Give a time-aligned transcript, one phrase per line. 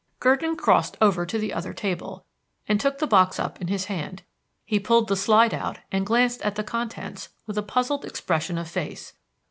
[0.19, 2.25] Gurdon crossed over to the other table,
[2.67, 4.23] and took the box up in his hand.
[4.65, 8.67] He pulled the slide out and glanced at the contents with a puzzled expression of
[8.67, 9.13] face.